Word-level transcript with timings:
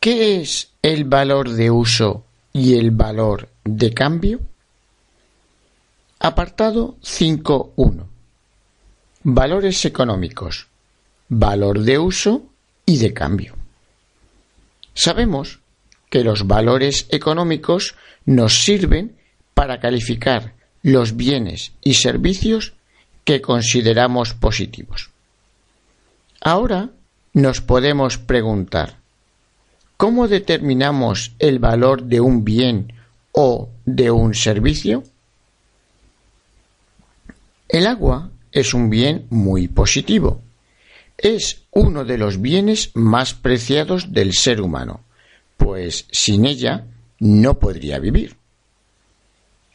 ¿Qué 0.00 0.40
es 0.40 0.70
el 0.80 1.04
valor 1.04 1.50
de 1.50 1.72
uso 1.72 2.24
y 2.52 2.78
el 2.78 2.92
valor 2.92 3.48
de 3.64 3.92
cambio? 3.92 4.40
Apartado 6.20 6.96
5.1. 7.02 8.06
Valores 9.24 9.84
económicos, 9.84 10.68
valor 11.28 11.80
de 11.80 11.98
uso 11.98 12.46
y 12.86 12.98
de 12.98 13.12
cambio. 13.12 13.56
Sabemos 14.94 15.58
que 16.10 16.22
los 16.22 16.46
valores 16.46 17.06
económicos 17.10 17.96
nos 18.24 18.62
sirven 18.62 19.16
para 19.52 19.80
calificar 19.80 20.54
los 20.82 21.16
bienes 21.16 21.72
y 21.82 21.94
servicios 21.94 22.74
que 23.24 23.40
consideramos 23.40 24.32
positivos. 24.32 25.10
Ahora 26.40 26.90
nos 27.32 27.60
podemos 27.60 28.16
preguntar, 28.16 28.98
¿cómo 29.98 30.28
determinamos 30.28 31.32
el 31.40 31.58
valor 31.58 32.04
de 32.04 32.20
un 32.20 32.44
bien 32.44 32.94
o 33.32 33.68
de 33.84 34.10
un 34.12 34.32
servicio? 34.32 35.02
El 37.68 37.86
agua 37.86 38.30
es 38.52 38.72
un 38.72 38.88
bien 38.88 39.26
muy 39.28 39.66
positivo. 39.66 40.40
Es 41.18 41.64
uno 41.72 42.04
de 42.04 42.16
los 42.16 42.40
bienes 42.40 42.92
más 42.94 43.34
preciados 43.34 44.12
del 44.12 44.34
ser 44.34 44.60
humano, 44.60 45.00
pues 45.56 46.06
sin 46.12 46.46
ella 46.46 46.86
no 47.18 47.58
podría 47.58 47.98
vivir. 47.98 48.36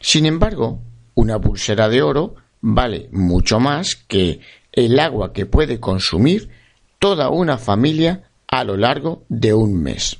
Sin 0.00 0.24
embargo, 0.24 0.78
una 1.14 1.40
pulsera 1.40 1.88
de 1.88 2.00
oro 2.00 2.36
vale 2.60 3.08
mucho 3.10 3.58
más 3.58 3.96
que 3.96 4.38
el 4.70 5.00
agua 5.00 5.32
que 5.32 5.46
puede 5.46 5.80
consumir 5.80 6.48
toda 7.00 7.28
una 7.28 7.58
familia 7.58 8.30
a 8.52 8.64
lo 8.64 8.76
largo 8.76 9.24
de 9.30 9.54
un 9.54 9.82
mes. 9.82 10.18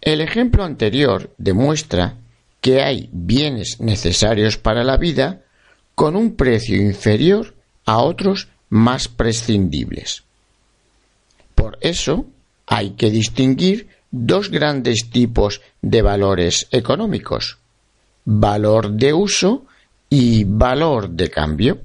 El 0.00 0.22
ejemplo 0.22 0.64
anterior 0.64 1.30
demuestra 1.36 2.16
que 2.62 2.80
hay 2.80 3.10
bienes 3.12 3.78
necesarios 3.78 4.56
para 4.56 4.84
la 4.84 4.96
vida 4.96 5.42
con 5.94 6.16
un 6.16 6.34
precio 6.34 6.80
inferior 6.80 7.54
a 7.84 7.98
otros 7.98 8.48
más 8.70 9.06
prescindibles. 9.06 10.24
Por 11.54 11.76
eso 11.82 12.24
hay 12.66 12.92
que 12.92 13.10
distinguir 13.10 13.88
dos 14.10 14.50
grandes 14.50 15.10
tipos 15.10 15.60
de 15.82 16.00
valores 16.00 16.68
económicos, 16.70 17.58
valor 18.24 18.92
de 18.92 19.12
uso 19.12 19.66
y 20.08 20.44
valor 20.44 21.10
de 21.10 21.28
cambio. 21.28 21.82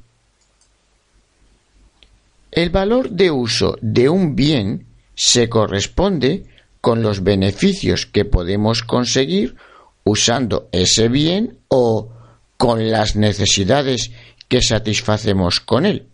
El 2.58 2.72
valor 2.72 3.12
de 3.12 3.30
uso 3.30 3.78
de 3.82 4.10
un 4.10 4.36
bien 4.36 4.88
se 5.14 5.48
corresponde 5.48 6.46
con 6.82 7.04
los 7.04 7.22
beneficios 7.24 8.08
que 8.08 8.26
podemos 8.26 8.82
conseguir 8.82 9.56
usando 10.04 10.68
ese 10.72 11.08
bien 11.08 11.60
o 11.68 12.10
con 12.58 12.90
las 12.90 13.16
necesidades 13.16 14.10
que 14.48 14.64
satisfacemos 14.64 15.60
con 15.60 15.86
él. 15.86 16.08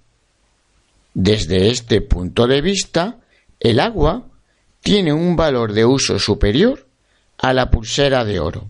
Desde 1.14 1.70
este 1.70 2.02
punto 2.02 2.46
de 2.46 2.60
vista, 2.60 3.22
el 3.58 3.80
agua 3.80 4.28
tiene 4.82 5.14
un 5.14 5.38
valor 5.38 5.72
de 5.72 5.86
uso 5.86 6.20
superior 6.20 6.86
a 7.38 7.54
la 7.54 7.72
pulsera 7.72 8.26
de 8.26 8.42
oro. 8.42 8.70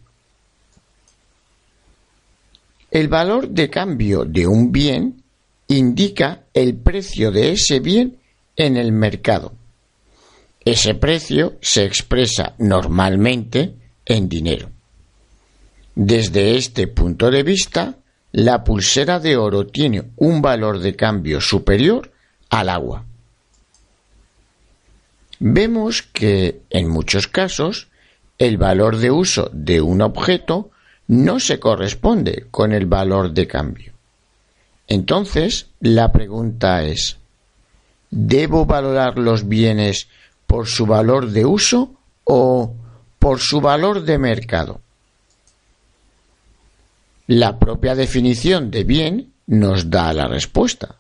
El 2.92 3.08
valor 3.08 3.50
de 3.50 3.72
cambio 3.72 4.26
de 4.26 4.46
un 4.46 4.72
bien 4.72 5.23
indica 5.74 6.44
el 6.54 6.76
precio 6.76 7.32
de 7.32 7.52
ese 7.52 7.80
bien 7.80 8.18
en 8.56 8.78
el 8.78 8.92
mercado. 8.92 9.54
Ese 10.66 10.96
precio 10.96 11.56
se 11.62 11.84
expresa 11.84 12.54
normalmente 12.58 13.74
en 14.06 14.30
dinero. 14.30 14.70
Desde 15.96 16.56
este 16.56 16.88
punto 16.88 17.30
de 17.30 17.44
vista, 17.44 17.98
la 18.32 18.64
pulsera 18.64 19.20
de 19.20 19.38
oro 19.38 19.68
tiene 19.68 20.12
un 20.16 20.42
valor 20.42 20.80
de 20.80 20.96
cambio 20.96 21.40
superior 21.40 22.12
al 22.50 22.70
agua. 22.70 23.06
Vemos 25.40 26.02
que, 26.02 26.62
en 26.70 26.90
muchos 26.90 27.28
casos, 27.28 27.90
el 28.38 28.58
valor 28.58 28.98
de 28.98 29.12
uso 29.12 29.50
de 29.54 29.82
un 29.82 30.02
objeto 30.02 30.72
no 31.08 31.40
se 31.40 31.60
corresponde 31.60 32.48
con 32.50 32.72
el 32.72 32.86
valor 32.86 33.34
de 33.34 33.48
cambio. 33.48 33.93
Entonces, 34.88 35.68
la 35.80 36.12
pregunta 36.12 36.84
es, 36.84 37.18
¿debo 38.12 38.66
valorar 38.66 39.18
los 39.18 39.48
bienes 39.48 40.08
por 40.48 40.68
su 40.68 40.86
valor 40.86 41.32
de 41.32 41.46
uso 41.46 41.94
o 42.26 42.76
por 43.20 43.40
su 43.40 43.62
valor 43.62 44.04
de 44.04 44.18
mercado? 44.18 44.82
La 47.28 47.58
propia 47.58 47.96
definición 47.96 48.70
de 48.70 48.84
bien 48.84 49.34
nos 49.48 49.90
da 49.90 50.14
la 50.14 50.28
respuesta. 50.28 50.98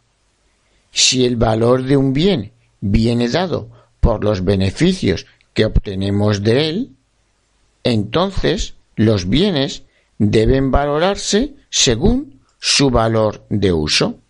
Si 0.92 1.26
el 1.26 1.36
valor 1.36 1.84
de 1.84 1.98
un 1.98 2.14
bien 2.14 2.52
viene 2.80 3.28
dado 3.28 3.70
por 4.00 4.24
los 4.24 4.44
beneficios 4.44 5.26
que 5.54 5.66
obtenemos 5.66 6.44
de 6.44 6.70
él, 6.70 6.92
entonces 7.84 8.76
los 8.96 9.28
bienes 9.28 9.84
deben 10.18 10.72
valorarse 10.72 11.56
según 11.70 12.40
su 12.66 12.90
valor 12.90 13.46
de 13.50 13.74
uso. 13.74 14.22